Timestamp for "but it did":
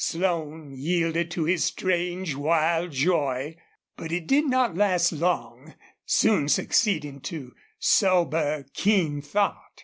3.95-4.45